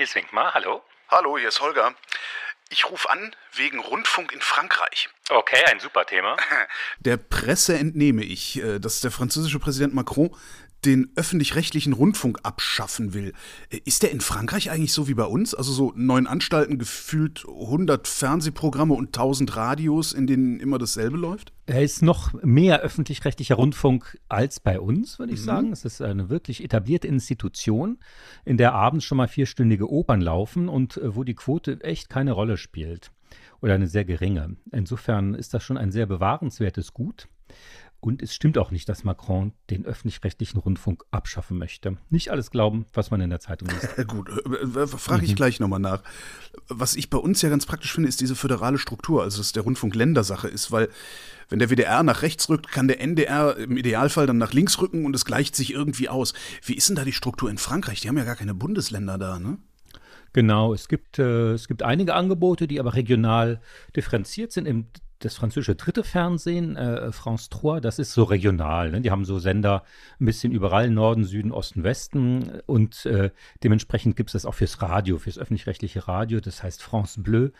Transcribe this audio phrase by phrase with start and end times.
[0.00, 0.82] Nils Winkmar, hallo.
[1.10, 1.94] Hallo, hier ist Holger.
[2.70, 5.10] Ich rufe an wegen Rundfunk in Frankreich.
[5.28, 6.38] Okay, ein super Thema.
[7.00, 10.34] Der Presse entnehme ich, äh, dass der französische Präsident Macron
[10.84, 13.32] den öffentlich-rechtlichen Rundfunk abschaffen will.
[13.84, 15.54] Ist der in Frankreich eigentlich so wie bei uns?
[15.54, 21.52] Also so neun Anstalten, gefühlt 100 Fernsehprogramme und 1000 Radios, in denen immer dasselbe läuft?
[21.66, 25.44] Er ist noch mehr öffentlich-rechtlicher Rundfunk als bei uns, würde ich mhm.
[25.44, 25.72] sagen.
[25.72, 27.98] Es ist eine wirklich etablierte Institution,
[28.44, 32.32] in der abends schon mal vierstündige Opern laufen und äh, wo die Quote echt keine
[32.32, 33.12] Rolle spielt.
[33.60, 34.56] Oder eine sehr geringe.
[34.72, 37.28] Insofern ist das schon ein sehr bewahrenswertes Gut.
[38.00, 41.98] Und es stimmt auch nicht, dass Macron den öffentlich-rechtlichen Rundfunk abschaffen möchte.
[42.08, 43.94] Nicht alles glauben, was man in der Zeitung liest.
[44.08, 45.36] Gut, äh, frage ich mhm.
[45.36, 46.02] gleich nochmal nach.
[46.68, 49.64] Was ich bei uns ja ganz praktisch finde, ist diese föderale Struktur, also dass der
[49.64, 50.88] Rundfunk Ländersache ist, weil
[51.50, 55.04] wenn der WDR nach rechts rückt, kann der NDR im Idealfall dann nach links rücken
[55.04, 56.32] und es gleicht sich irgendwie aus.
[56.64, 58.00] Wie ist denn da die Struktur in Frankreich?
[58.00, 59.58] Die haben ja gar keine Bundesländer da, ne?
[60.32, 63.60] Genau, es gibt, äh, es gibt einige Angebote, die aber regional
[63.96, 64.66] differenziert sind.
[64.66, 64.86] Im
[65.20, 68.90] das französische dritte Fernsehen, äh, France 3, das ist so regional.
[68.90, 69.00] Ne?
[69.00, 69.84] Die haben so Sender
[70.18, 72.60] ein bisschen überall, Norden, Süden, Osten, Westen.
[72.66, 73.30] Und äh,
[73.62, 76.40] dementsprechend gibt es das auch fürs Radio, fürs öffentlich-rechtliche Radio.
[76.40, 77.50] Das heißt France Bleu.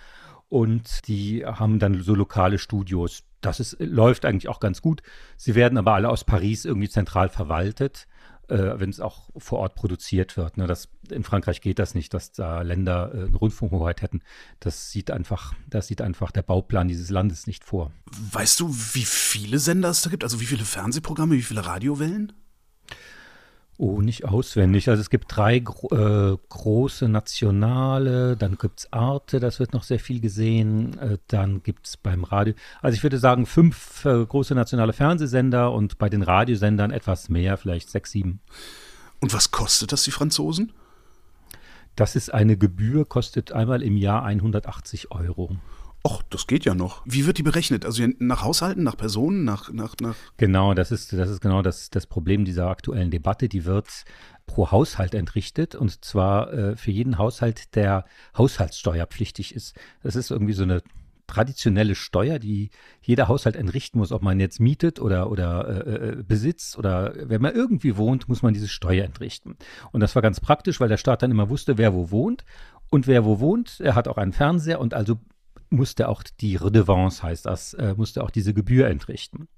[0.49, 3.23] Und die haben dann so lokale Studios.
[3.41, 5.03] Das ist, läuft eigentlich auch ganz gut.
[5.37, 8.09] Sie werden aber alle aus Paris irgendwie zentral verwaltet
[8.51, 10.57] äh, wenn es auch vor Ort produziert wird.
[10.57, 10.67] Ne?
[10.67, 14.23] Das, in Frankreich geht das nicht, dass da Länder äh, eine Rundfunkhoheit hätten.
[14.59, 17.93] Das sieht einfach, das sieht einfach der Bauplan dieses Landes nicht vor.
[18.33, 20.25] Weißt du, wie viele Sender es da gibt?
[20.25, 22.33] Also wie viele Fernsehprogramme, wie viele Radiowellen?
[23.83, 24.91] Oh, nicht auswendig.
[24.91, 29.85] Also es gibt drei gro äh, große nationale, dann gibt es Arte, das wird noch
[29.85, 34.27] sehr viel gesehen, äh, dann gibt es beim Radio, also ich würde sagen fünf äh,
[34.27, 38.41] große nationale Fernsehsender und bei den Radiosendern etwas mehr, vielleicht sechs, sieben.
[39.19, 40.75] Und was kostet das die Franzosen?
[41.97, 45.57] Das ist eine Gebühr, kostet einmal im Jahr 180 Euro.
[46.03, 47.03] Och, das geht ja noch.
[47.05, 47.85] Wie wird die berechnet?
[47.85, 51.91] Also nach Haushalten, nach Personen, nach, nach, nach Genau, das ist, das ist genau das,
[51.91, 53.49] das Problem dieser aktuellen Debatte.
[53.51, 53.87] Die wird
[54.47, 59.77] pro Haushalt entrichtet und zwar äh, für jeden Haushalt, der haushaltssteuerpflichtig ist.
[60.03, 60.83] Das ist irgendwie so eine
[61.27, 62.71] traditionelle Steuer, die
[63.03, 67.41] jeder Haushalt entrichten muss, ob man jetzt mietet oder, oder äh, äh besitzt oder wenn
[67.41, 69.57] man irgendwie wohnt, muss man diese Steuer entrichten.
[69.93, 72.45] Und das war ganz praktisch, weil der Staat dann immer wusste, wer wo wohnt.
[72.91, 75.21] Und wer wo wohnt, er hat auch einen Fernseher und also
[75.71, 79.49] musste auch die Redevance, heißt das, äh, musste auch diese Gebühr entrichten.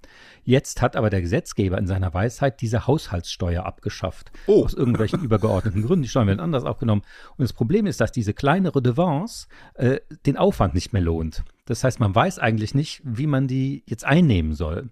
[0.44, 4.30] Jetzt hat aber der Gesetzgeber in seiner Weisheit diese Haushaltssteuer abgeschafft.
[4.46, 4.64] Oh.
[4.64, 6.02] Aus irgendwelchen übergeordneten Gründen.
[6.02, 7.02] Die Steuern werden anders aufgenommen.
[7.36, 11.44] Und das Problem ist, dass diese kleine Redevance äh, den Aufwand nicht mehr lohnt.
[11.64, 14.90] Das heißt, man weiß eigentlich nicht, wie man die jetzt einnehmen soll.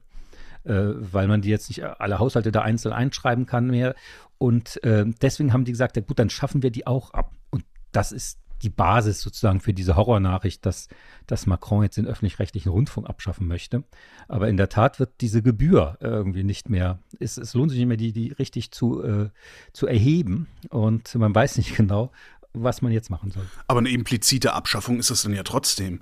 [0.64, 3.94] Äh, weil man die jetzt nicht alle Haushalte da einzeln einschreiben kann mehr.
[4.38, 7.32] Und äh, deswegen haben die gesagt, ja gut, dann schaffen wir die auch ab.
[7.50, 10.88] Und das ist die Basis sozusagen für diese Horrornachricht, dass,
[11.26, 13.84] dass Macron jetzt den öffentlich-rechtlichen Rundfunk abschaffen möchte.
[14.28, 17.88] Aber in der Tat wird diese Gebühr irgendwie nicht mehr, es, es lohnt sich nicht
[17.88, 19.30] mehr, die, die richtig zu, äh,
[19.72, 20.46] zu erheben.
[20.68, 22.12] Und man weiß nicht genau,
[22.52, 23.46] was man jetzt machen soll.
[23.66, 26.00] Aber eine implizite Abschaffung ist es dann ja trotzdem.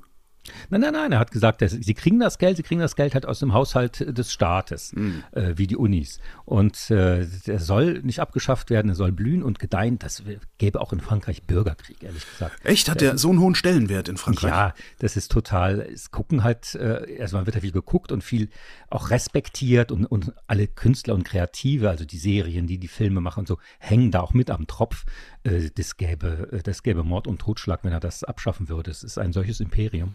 [0.70, 3.14] Nein, nein, nein, er hat gesagt, dass sie kriegen das Geld, sie kriegen das Geld
[3.14, 5.22] halt aus dem Haushalt des Staates, mhm.
[5.32, 6.20] äh, wie die Unis.
[6.44, 9.98] Und äh, er soll nicht abgeschafft werden, er soll blühen und gedeihen.
[9.98, 10.22] Das
[10.58, 12.64] gäbe auch in Frankreich Bürgerkrieg, ehrlich gesagt.
[12.64, 12.88] Echt?
[12.88, 14.50] Hat er so einen hohen Stellenwert in Frankreich?
[14.50, 18.24] Ja, das ist total, es gucken halt, äh, also man wird ja viel geguckt und
[18.24, 18.48] viel
[18.90, 23.40] auch respektiert und, und alle Künstler und Kreative, also die Serien, die die Filme machen
[23.40, 25.04] und so, hängen da auch mit am Tropf.
[25.44, 28.90] Äh, das gäbe, äh, das gäbe Mord und Totschlag, wenn er das abschaffen würde.
[28.90, 30.14] Es ist ein solches Imperium.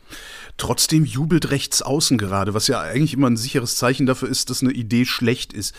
[0.57, 4.61] Trotzdem jubelt rechts außen gerade, was ja eigentlich immer ein sicheres Zeichen dafür ist, dass
[4.61, 5.73] eine Idee schlecht ist.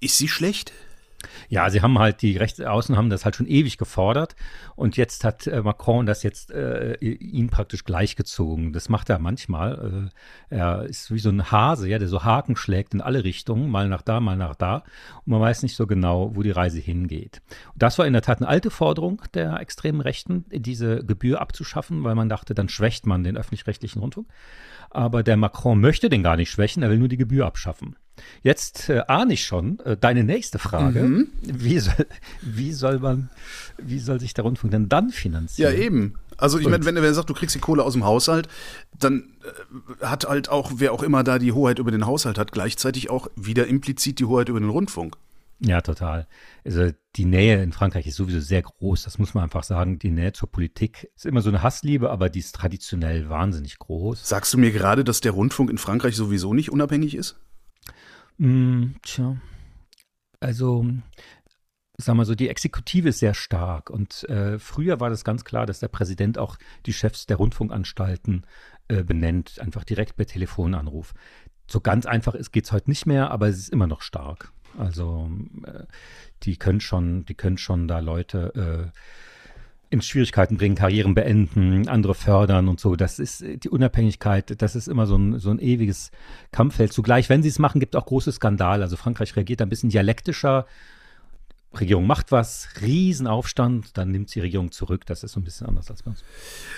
[0.00, 0.72] Ist sie schlecht?
[1.48, 4.36] Ja, sie haben halt, die Rechtsaußen haben das halt schon ewig gefordert
[4.76, 8.72] und jetzt hat äh, Macron das jetzt äh, ihn praktisch gleichgezogen.
[8.72, 10.10] Das macht er manchmal.
[10.50, 13.68] Äh, er ist wie so ein Hase, ja, der so Haken schlägt in alle Richtungen,
[13.68, 14.84] mal nach da, mal nach da.
[15.24, 17.42] Und man weiß nicht so genau, wo die Reise hingeht.
[17.72, 22.04] Und das war in der Tat eine alte Forderung der extremen Rechten, diese Gebühr abzuschaffen,
[22.04, 24.28] weil man dachte, dann schwächt man den öffentlich-rechtlichen Rundfunk.
[24.90, 27.96] Aber der Macron möchte den gar nicht schwächen, er will nur die Gebühr abschaffen.
[28.42, 31.02] Jetzt äh, ahne ich schon äh, deine nächste Frage.
[31.02, 31.28] Mhm.
[31.42, 32.06] Wie, soll,
[32.42, 33.30] wie, soll man,
[33.78, 35.72] wie soll sich der Rundfunk denn dann finanzieren?
[35.72, 36.14] Ja, eben.
[36.36, 38.48] Also ich meine, wenn er sagt, du kriegst die Kohle aus dem Haushalt,
[38.98, 39.24] dann
[40.00, 43.10] äh, hat halt auch, wer auch immer da die Hoheit über den Haushalt hat, gleichzeitig
[43.10, 45.16] auch wieder implizit die Hoheit über den Rundfunk.
[45.60, 46.28] Ja, total.
[46.64, 49.98] Also die Nähe in Frankreich ist sowieso sehr groß, das muss man einfach sagen.
[49.98, 54.28] Die Nähe zur Politik ist immer so eine Hassliebe, aber die ist traditionell wahnsinnig groß.
[54.28, 57.40] Sagst du mir gerade, dass der Rundfunk in Frankreich sowieso nicht unabhängig ist?
[58.38, 59.36] Mm, tja.
[60.40, 60.86] Also
[62.00, 63.90] sag mal so, die Exekutive ist sehr stark.
[63.90, 66.56] Und äh, früher war das ganz klar, dass der Präsident auch
[66.86, 68.46] die Chefs der Rundfunkanstalten
[68.86, 71.12] äh, benennt, einfach direkt per Telefonanruf.
[71.70, 74.52] So ganz einfach geht es heute nicht mehr, aber es ist immer noch stark.
[74.78, 75.30] Also
[75.64, 75.84] äh,
[76.44, 78.98] die können schon, die können schon da Leute äh,
[79.90, 82.96] in Schwierigkeiten bringen, Karrieren beenden, andere fördern und so.
[82.96, 86.10] Das ist äh, die Unabhängigkeit, das ist immer so ein, so ein ewiges
[86.52, 86.92] Kampffeld.
[86.92, 88.82] Zugleich, wenn sie es machen, gibt es auch große Skandale.
[88.82, 90.66] Also Frankreich reagiert ein bisschen dialektischer.
[91.78, 95.04] Regierung macht was, Riesenaufstand, dann nimmt die Regierung zurück.
[95.06, 96.24] Das ist so ein bisschen anders als bei uns.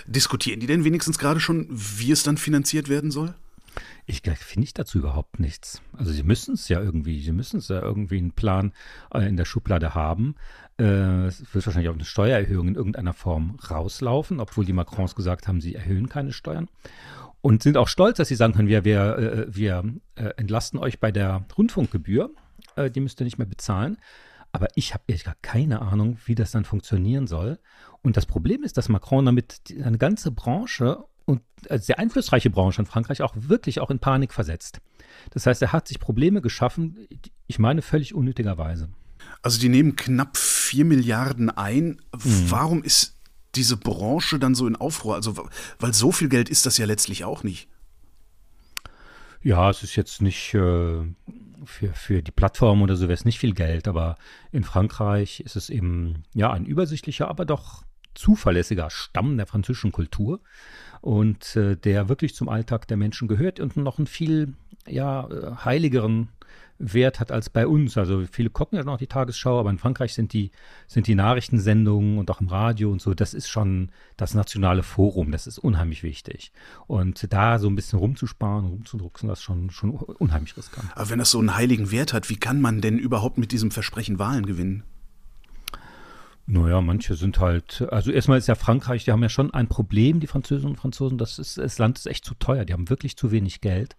[0.07, 3.35] Diskutieren die denn wenigstens gerade schon, wie es dann finanziert werden soll?
[4.07, 5.83] Ich finde ich dazu überhaupt nichts.
[5.97, 8.73] Also sie müssen es ja irgendwie, sie müssen es ja irgendwie einen Plan
[9.13, 10.35] äh, in der Schublade haben.
[10.79, 15.49] Äh, es wird wahrscheinlich auch eine Steuererhöhung in irgendeiner Form rauslaufen, obwohl die Macrons gesagt
[15.49, 16.69] haben, sie erhöhen keine Steuern.
[17.43, 19.85] Und sind auch stolz, dass sie sagen können, wir, wir, äh, wir
[20.15, 22.31] entlasten euch bei der Rundfunkgebühr.
[22.95, 23.97] die müsst ihr nicht mehr bezahlen.
[24.53, 27.59] Aber ich habe ehrlich gesagt keine Ahnung, wie das dann funktionieren soll.
[28.03, 31.43] Und das Problem ist, dass Macron damit eine ganze Branche und
[31.83, 34.81] sehr einflussreiche Branche in Frankreich auch wirklich auch in Panik versetzt.
[35.31, 37.07] Das heißt, er hat sich Probleme geschaffen,
[37.47, 38.89] ich meine völlig unnötigerweise.
[39.43, 42.01] Also die nehmen knapp 4 Milliarden ein.
[42.13, 42.51] Mhm.
[42.51, 43.17] Warum ist
[43.55, 45.15] diese Branche dann so in Aufruhr?
[45.15, 45.49] Also,
[45.79, 47.69] weil so viel Geld ist das ja letztlich auch nicht.
[49.43, 51.03] Ja, es ist jetzt nicht äh,
[51.65, 54.17] für, für die Plattform oder so wäre es nicht viel Geld, aber
[54.53, 57.85] in Frankreich ist es eben ja ein übersichtlicher, aber doch
[58.15, 60.41] zuverlässiger Stamm der französischen Kultur
[61.01, 64.55] und äh, der wirklich zum Alltag der Menschen gehört und noch einen viel
[64.87, 66.29] ja, äh, heiligeren
[66.81, 67.97] Wert hat als bei uns.
[67.97, 70.51] Also viele gucken ja noch die Tagesschau, aber in Frankreich sind die,
[70.87, 75.31] sind die Nachrichtensendungen und auch im Radio und so, das ist schon das nationale Forum,
[75.31, 76.53] das ist unheimlich wichtig.
[76.87, 80.89] Und da so ein bisschen rumzusparen, rumzudrucksen, das ist schon, schon unheimlich riskant.
[80.95, 83.71] Aber wenn das so einen heiligen Wert hat, wie kann man denn überhaupt mit diesem
[83.71, 84.85] Versprechen Wahlen gewinnen?
[86.53, 90.19] Naja, manche sind halt, also erstmal ist ja Frankreich, die haben ja schon ein Problem,
[90.19, 93.17] die Französinnen und Franzosen, das, ist, das Land ist echt zu teuer, die haben wirklich
[93.17, 93.95] zu wenig Geld.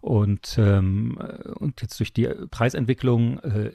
[0.00, 1.18] Und, ähm,
[1.56, 3.72] und jetzt durch die Preisentwicklung äh,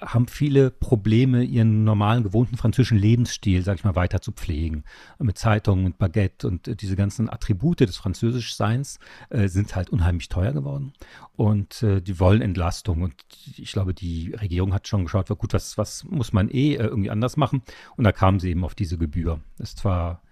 [0.00, 4.84] haben viele Probleme, ihren normalen, gewohnten französischen Lebensstil, sag ich mal, weiter zu pflegen.
[5.18, 8.98] Mit Zeitungen und Baguette und äh, diese ganzen Attribute des Französischseins
[9.30, 10.92] äh, sind halt unheimlich teuer geworden.
[11.36, 13.02] Und äh, die wollen Entlastung.
[13.02, 13.14] Und
[13.56, 17.10] ich glaube, die Regierung hat schon geschaut, gut, was, was muss man eh äh, irgendwie
[17.10, 17.62] anders machen?
[17.96, 19.40] Und da kamen sie eben auf diese Gebühr.
[19.58, 20.22] Ist zwar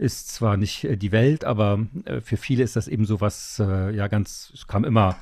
[0.00, 3.60] ist zwar nicht äh, die Welt, aber äh, für viele ist das eben so was,
[3.60, 5.16] äh, ja, ganz, es kam immer,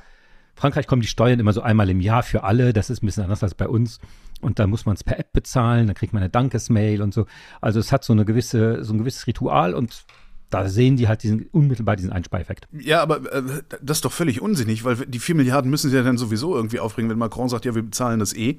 [0.55, 3.23] Frankreich kommen die Steuern immer so einmal im Jahr für alle, das ist ein bisschen
[3.23, 3.99] anders als bei uns.
[4.41, 7.25] Und dann muss man es per App bezahlen, dann kriegt man eine Dankesmail und so.
[7.59, 10.05] Also es hat so eine gewisse, so ein gewisses Ritual und
[10.49, 12.67] da sehen die halt diesen, unmittelbar diesen Einspeifekt.
[12.71, 13.43] Ja, aber äh,
[13.81, 16.79] das ist doch völlig unsinnig, weil die 4 Milliarden müssen sie ja dann sowieso irgendwie
[16.79, 18.57] aufbringen, wenn Macron sagt, ja, wir bezahlen das eh.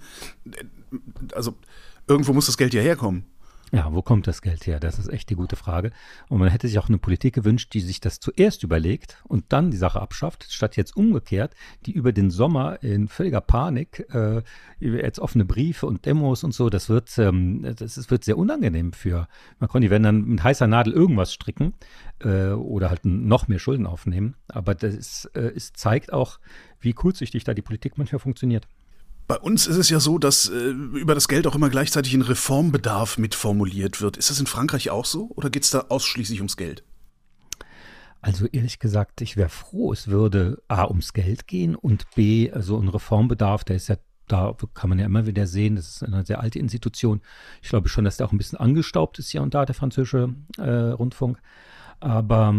[1.34, 1.56] Also
[2.06, 3.24] irgendwo muss das Geld ja herkommen.
[3.72, 4.80] Ja, wo kommt das Geld her?
[4.80, 5.92] Das ist echt die gute Frage.
[6.28, 9.70] Und man hätte sich auch eine Politik gewünscht, die sich das zuerst überlegt und dann
[9.70, 11.54] die Sache abschafft, statt jetzt umgekehrt,
[11.86, 14.42] die über den Sommer in völliger Panik, äh,
[14.80, 18.92] jetzt offene Briefe und Demos und so, das wird, ähm, das ist, wird sehr unangenehm
[18.92, 19.28] für
[19.60, 19.82] Macron.
[19.82, 21.74] Die werden dann mit heißer Nadel irgendwas stricken
[22.24, 24.34] äh, oder halt noch mehr Schulden aufnehmen.
[24.48, 26.40] Aber das äh, es zeigt auch,
[26.80, 28.66] wie kurzsichtig da die Politik manchmal funktioniert.
[29.30, 32.22] Bei uns ist es ja so, dass äh, über das Geld auch immer gleichzeitig ein
[32.22, 34.16] Reformbedarf mitformuliert wird.
[34.16, 36.82] Ist das in Frankreich auch so oder geht es da ausschließlich ums Geld?
[38.20, 42.76] Also ehrlich gesagt, ich wäre froh, es würde A ums Geld gehen und B, also
[42.80, 46.26] ein Reformbedarf, der ist ja da kann man ja immer wieder sehen, das ist eine
[46.26, 47.20] sehr alte Institution.
[47.62, 50.34] Ich glaube schon, dass der auch ein bisschen angestaubt ist hier und da, der französische
[50.58, 51.38] äh, Rundfunk.
[52.00, 52.54] Aber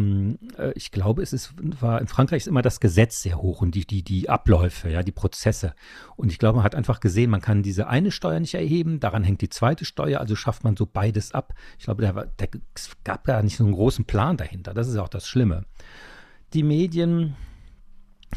[0.57, 3.73] äh, ich glaube, es ist, war in Frankreich ist immer das Gesetz sehr hoch und
[3.73, 5.73] die, die, die Abläufe, ja, die Prozesse.
[6.15, 9.23] Und ich glaube, man hat einfach gesehen, man kann diese eine Steuer nicht erheben, daran
[9.23, 11.55] hängt die zweite Steuer, also schafft man so beides ab.
[11.79, 12.45] Ich glaube, da, da
[12.75, 14.75] es gab gar nicht so einen großen Plan dahinter.
[14.75, 15.65] Das ist auch das Schlimme.
[16.53, 17.35] Die Medien,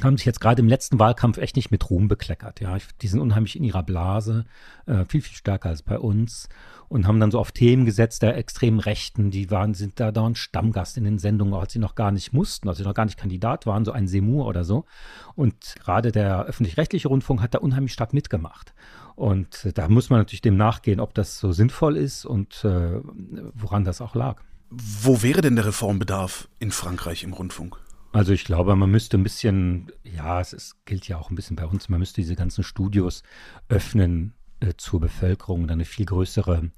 [0.03, 2.61] haben sich jetzt gerade im letzten Wahlkampf echt nicht mit Ruhm bekleckert.
[2.61, 4.45] Ja, die sind unheimlich in ihrer Blase,
[4.87, 6.49] äh, viel, viel stärker als bei uns
[6.89, 10.39] und haben dann so auf Themen gesetzt der extremen Rechten, die waren, sind da dauernd
[10.39, 13.19] Stammgast in den Sendungen, als sie noch gar nicht mussten, als sie noch gar nicht
[13.19, 14.85] Kandidat waren, so ein Semur oder so.
[15.35, 18.75] Und gerade der öffentlich-rechtliche Rundfunk hat da unheimlich stark mitgemacht.
[19.17, 23.01] Und da muss man natürlich dem nachgehen, ob das so sinnvoll ist und äh,
[23.55, 24.41] woran das auch lag.
[24.71, 27.79] Wo wäre denn der Reformbedarf in Frankreich im Rundfunk?
[28.15, 31.57] Also ich glaube, man müsste ein bisschen, ja, es ist, gilt ja auch ein bisschen
[31.57, 33.25] bei uns, man müsste diese ganzen Studios
[33.69, 36.71] öffnen äh, zur Bevölkerung, dann eine viel größere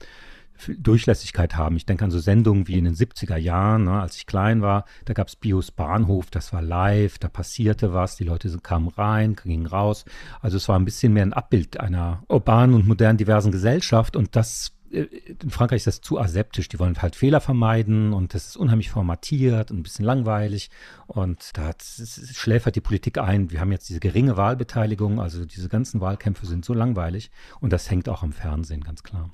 [0.79, 1.77] Durchlässigkeit haben.
[1.77, 4.87] Ich denke an so Sendungen wie in den 70er Jahren, ne, als ich klein war,
[5.05, 9.37] da gab es Bios Bahnhof, das war live, da passierte was, die Leute kamen rein,
[9.37, 10.07] gingen raus.
[10.41, 14.37] Also es war ein bisschen mehr ein Abbild einer urbanen und modernen, diversen Gesellschaft und
[14.37, 16.69] das in Frankreich ist das zu aseptisch.
[16.69, 20.71] Die wollen halt Fehler vermeiden und das ist unheimlich formatiert und ein bisschen langweilig.
[21.07, 23.51] Und da schläfert die Politik ein.
[23.51, 27.91] Wir haben jetzt diese geringe Wahlbeteiligung, also diese ganzen Wahlkämpfe sind so langweilig und das
[27.91, 29.31] hängt auch am Fernsehen, ganz klar.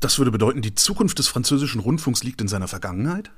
[0.00, 3.30] Das würde bedeuten, die Zukunft des französischen Rundfunks liegt in seiner Vergangenheit?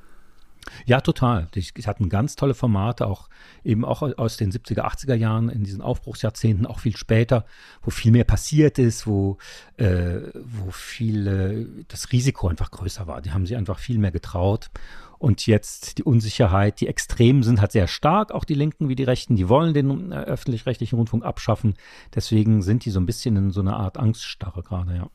[0.87, 1.49] Ja, total.
[1.55, 3.29] Die, die hatten ganz tolle Formate, auch
[3.65, 7.45] eben auch aus den 70er, 80er Jahren, in diesen Aufbruchsjahrzehnten, auch viel später,
[7.83, 9.39] wo viel mehr passiert ist, wo,
[9.77, 13.21] äh, wo viel äh, das Risiko einfach größer war.
[13.21, 14.71] Die haben sich einfach viel mehr getraut.
[15.19, 19.05] Und jetzt die Unsicherheit, die Extremen sind halt sehr stark, auch die Linken wie die
[19.05, 21.75] Rechten, die wollen den äh, öffentlich-rechtlichen Rundfunk abschaffen.
[22.15, 25.11] Deswegen sind die so ein bisschen in so einer Art Angststarre gerade, ja.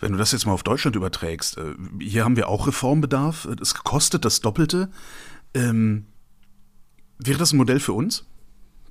[0.00, 3.74] Wenn du das jetzt mal auf Deutschland überträgst, äh, hier haben wir auch Reformbedarf, es
[3.74, 4.88] kostet das Doppelte.
[5.54, 6.06] Ähm,
[7.18, 8.24] wäre das ein Modell für uns,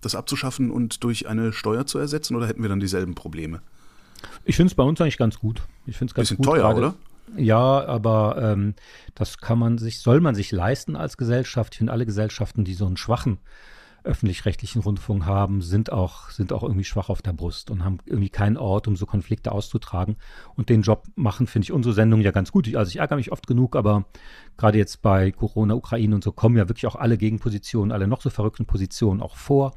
[0.02, 3.62] das abzuschaffen und durch eine Steuer zu ersetzen, oder hätten wir dann dieselben Probleme?
[4.46, 5.64] Ich finde es bei uns eigentlich ganz gut.
[5.86, 6.46] Ich finde es ganz Bisschen gut.
[6.46, 6.96] teuer, grade, oder?
[7.38, 8.76] Ja, aber ähm,
[9.16, 11.74] das kann man sich, soll man sich leisten als Gesellschaft.
[11.74, 13.40] Ich finde alle Gesellschaften, die so einen schwachen
[14.04, 18.30] öffentlich-rechtlichen Rundfunk haben, sind auch, sind auch irgendwie schwach auf der Brust und haben irgendwie
[18.30, 20.18] keinen Ort, um so Konflikte auszutragen.
[20.56, 22.68] Und den Job machen, finde ich, unsere Sendung ja ganz gut.
[22.68, 24.06] Ich, also ich ärgere mich oft genug, aber
[24.58, 28.22] gerade jetzt bei Corona, Ukraine und so kommen ja wirklich auch alle Gegenpositionen, alle noch
[28.22, 29.74] so verrückten Positionen auch vor.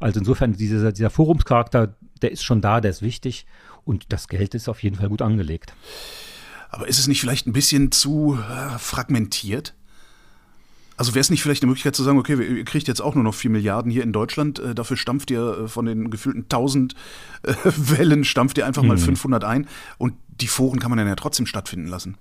[0.00, 3.46] Also insofern, dieser, dieser Forumscharakter, der ist schon da, der ist wichtig
[3.84, 5.74] und das Geld ist auf jeden Fall gut angelegt.
[6.70, 9.74] Aber ist es nicht vielleicht ein bisschen zu äh, fragmentiert?
[10.96, 13.24] Also wäre es nicht vielleicht eine Möglichkeit zu sagen, okay, ihr kriegt jetzt auch nur
[13.24, 16.94] noch 4 Milliarden hier in Deutschland, äh, dafür stampft ihr äh, von den gefühlten 1000
[17.42, 18.88] äh, Wellen, stampft ihr einfach mhm.
[18.88, 19.66] mal 500 ein
[19.98, 22.16] und die Foren kann man dann ja trotzdem stattfinden lassen.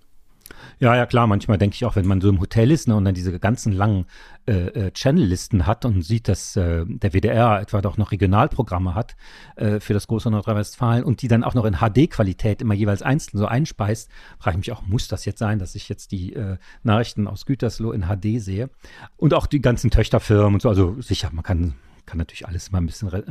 [0.80, 1.28] Ja, ja, klar.
[1.28, 3.74] Manchmal denke ich auch, wenn man so im Hotel ist ne, und dann diese ganzen
[3.74, 4.06] langen
[4.48, 9.16] äh, äh, Channel-Listen hat und sieht, dass äh, der WDR etwa doch noch Regionalprogramme hat
[9.56, 13.38] äh, für das große Nordrhein-Westfalen und die dann auch noch in HD-Qualität immer jeweils einzeln
[13.38, 16.58] so einspeist, frage ich mich auch, muss das jetzt sein, dass ich jetzt die äh,
[16.84, 18.70] Nachrichten aus Gütersloh in HD sehe?
[19.18, 20.70] Und auch die ganzen Töchterfirmen und so.
[20.70, 23.24] Also sicher, man kann, kann natürlich alles mal ein bisschen äh,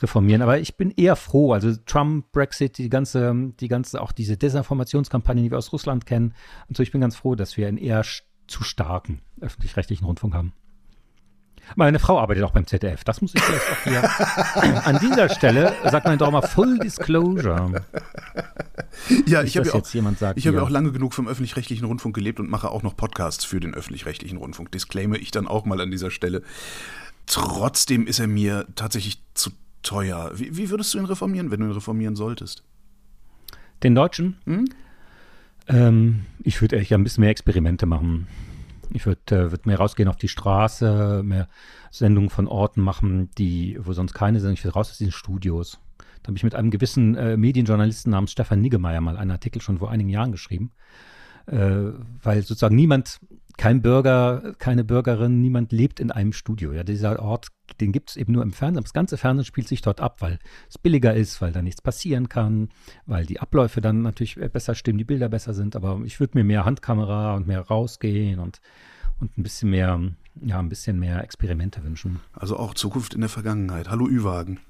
[0.00, 0.42] reformieren.
[0.42, 1.52] Aber ich bin eher froh.
[1.52, 6.34] Also Trump, Brexit, die ganze, die ganze, auch diese Desinformationskampagne, die wir aus Russland kennen.
[6.68, 8.04] Und so, ich bin ganz froh, dass wir einen eher
[8.46, 10.52] zu starken öffentlich-rechtlichen Rundfunk haben.
[11.74, 13.02] Meine Frau arbeitet auch beim ZDF.
[13.02, 14.84] Das muss ich jetzt auch hier.
[14.84, 17.84] An dieser Stelle sagt man doch mal Full Disclosure.
[19.26, 22.48] Ja, ich habe ja, auch, hab ja auch lange genug vom öffentlich-rechtlichen Rundfunk gelebt und
[22.48, 24.70] mache auch noch Podcasts für den öffentlich-rechtlichen Rundfunk.
[24.70, 26.42] Disclaimer ich dann auch mal an dieser Stelle.
[27.26, 29.50] Trotzdem ist er mir tatsächlich zu
[29.82, 30.32] teuer.
[30.34, 32.62] Wie, wie, würdest du ihn reformieren, wenn du ihn reformieren solltest?
[33.82, 34.38] Den Deutschen?
[34.44, 34.64] Hm?
[35.68, 38.28] Ähm, ich würde echt ein bisschen mehr Experimente machen.
[38.92, 41.48] Ich würde äh, würd mehr rausgehen auf die Straße, mehr
[41.90, 44.52] Sendungen von Orten machen, die, wo sonst keine sind.
[44.52, 45.78] Ich würde raus aus diesen Studios.
[46.22, 49.78] Da habe ich mit einem gewissen äh, Medienjournalisten namens Stefan Niggemeier mal einen Artikel schon
[49.78, 50.72] vor einigen Jahren geschrieben.
[51.46, 51.92] Äh,
[52.22, 53.20] weil sozusagen niemand,
[53.56, 56.72] kein Bürger, keine Bürgerin, niemand lebt in einem Studio.
[56.72, 57.48] Ja, dieser Ort
[57.80, 58.84] den gibt es eben nur im Fernsehen.
[58.84, 62.28] Das ganze Fernsehen spielt sich dort ab, weil es billiger ist, weil da nichts passieren
[62.28, 62.68] kann,
[63.06, 65.76] weil die Abläufe dann natürlich besser stimmen, die Bilder besser sind.
[65.76, 68.60] Aber ich würde mir mehr Handkamera und mehr rausgehen und,
[69.20, 70.00] und ein bisschen mehr,
[70.42, 72.20] ja, ein bisschen mehr Experimente wünschen.
[72.32, 73.90] Also auch Zukunft in der Vergangenheit.
[73.90, 74.60] Hallo Ü-Wagen.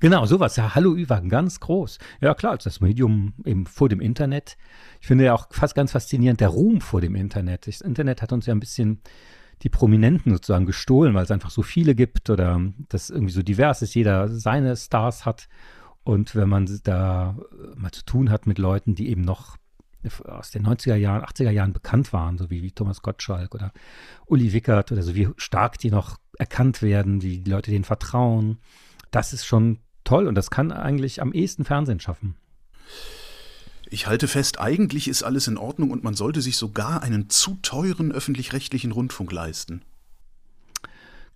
[0.00, 0.56] Genau, sowas.
[0.56, 1.98] Ja, Hallo Ü-Wagen, ganz groß.
[2.20, 4.56] Ja, klar, das Medium eben vor dem Internet.
[5.00, 7.66] Ich finde ja auch fast ganz faszinierend der Ruhm vor dem Internet.
[7.66, 9.00] Das Internet hat uns ja ein bisschen
[9.62, 13.82] die Prominenten sozusagen gestohlen, weil es einfach so viele gibt oder das irgendwie so divers
[13.82, 15.48] ist, jeder seine Stars hat.
[16.04, 17.36] Und wenn man da
[17.74, 19.56] mal zu tun hat mit Leuten, die eben noch
[20.24, 23.72] aus den 90er Jahren, 80er Jahren bekannt waren, so wie, wie Thomas Gottschalk oder
[24.26, 28.58] Uli Wickert oder so, wie stark die noch erkannt werden, wie die Leute denen vertrauen,
[29.10, 32.36] das ist schon toll und das kann eigentlich am ehesten Fernsehen schaffen.
[33.88, 37.58] Ich halte fest, eigentlich ist alles in Ordnung und man sollte sich sogar einen zu
[37.62, 39.82] teuren öffentlich-rechtlichen Rundfunk leisten.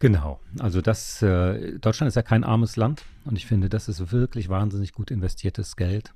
[0.00, 4.10] Genau, also das äh, Deutschland ist ja kein armes Land und ich finde, das ist
[4.10, 6.14] wirklich wahnsinnig gut investiertes Geld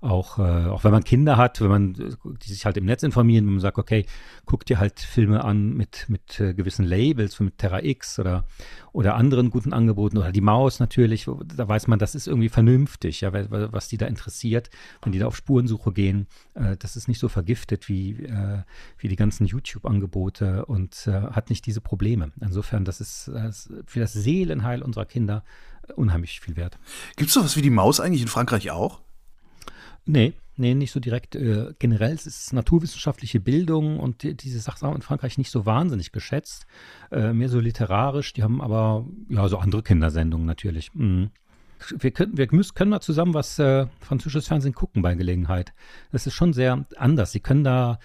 [0.00, 3.46] auch, äh, auch wenn man Kinder hat, wenn man die sich halt im Netz informieren,
[3.46, 4.06] wenn man sagt, okay,
[4.46, 8.44] guck dir halt Filme an mit, mit äh, gewissen Labels, mit Terra X oder,
[8.92, 13.22] oder anderen guten Angeboten oder die Maus natürlich, da weiß man, das ist irgendwie vernünftig,
[13.22, 14.70] ja, was die da interessiert,
[15.02, 18.62] wenn die da auf Spurensuche gehen, äh, das ist nicht so vergiftet wie, äh,
[18.98, 22.30] wie die ganzen YouTube-Angebote und äh, hat nicht diese Probleme.
[22.40, 23.30] Insofern, das ist
[23.86, 25.42] für das Seelenheil unserer Kinder
[25.96, 26.78] unheimlich viel wert.
[27.16, 29.00] Gibt es sowas wie die Maus eigentlich in Frankreich auch?
[30.08, 31.36] Nee, nee, nicht so direkt.
[31.36, 36.12] Äh, generell ist es naturwissenschaftliche Bildung und die, diese Sachen in Frankreich nicht so wahnsinnig
[36.12, 36.66] geschätzt.
[37.12, 38.32] Äh, mehr so literarisch.
[38.32, 40.94] Die haben aber, ja, so andere Kindersendungen natürlich.
[40.94, 41.30] Mhm
[41.96, 45.72] wir können, wir müssen, können mal zusammen was äh, französisches Fernsehen gucken bei Gelegenheit.
[46.12, 47.32] Das ist schon sehr anders.
[47.32, 47.98] Sie können da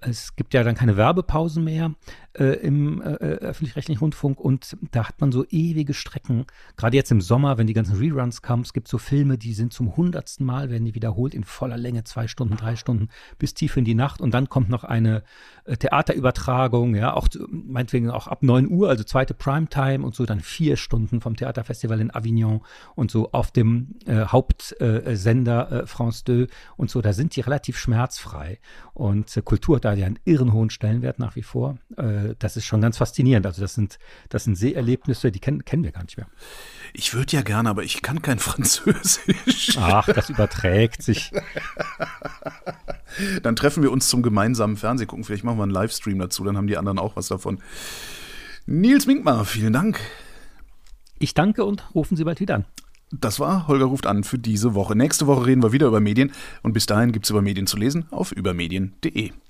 [0.00, 1.94] es gibt ja dann keine Werbepausen mehr
[2.38, 6.46] äh, im äh, äh, öffentlich-rechtlichen Rundfunk und da hat man so ewige Strecken.
[6.76, 9.72] Gerade jetzt im Sommer, wenn die ganzen Reruns kamen, es gibt so Filme, die sind
[9.72, 13.76] zum hundertsten Mal, werden die wiederholt in voller Länge, zwei Stunden, drei Stunden, bis tief
[13.76, 14.20] in die Nacht.
[14.20, 15.22] Und dann kommt noch eine
[15.64, 20.40] äh, Theaterübertragung, ja, auch meinetwegen auch ab 9 Uhr, also zweite Primetime und so dann
[20.40, 22.60] vier Stunden vom Theaterfestival in Avignon
[22.94, 27.78] und so auf dem äh, Hauptsender äh, France 2 und so, da sind die relativ
[27.78, 28.58] schmerzfrei.
[28.94, 31.78] Und Kultur hat da ja einen irren hohen Stellenwert nach wie vor.
[31.96, 33.46] Äh, das ist schon ganz faszinierend.
[33.46, 36.26] Also das sind, das sind Seherlebnisse, die kennen, kennen wir gar nicht mehr.
[36.92, 39.76] Ich würde ja gerne, aber ich kann kein Französisch.
[39.78, 41.32] Ach, das überträgt sich.
[43.42, 45.24] dann treffen wir uns zum gemeinsamen Fernsehgucken.
[45.24, 47.58] Vielleicht machen wir einen Livestream dazu, dann haben die anderen auch was davon.
[48.66, 49.98] Nils Minkmar, vielen Dank.
[51.18, 52.64] Ich danke und rufen Sie bald wieder an.
[53.10, 54.94] Das war Holger ruft an für diese Woche.
[54.94, 56.32] Nächste Woche reden wir wieder über Medien
[56.62, 59.32] und bis dahin gibt es über Medien zu lesen auf übermedien.de.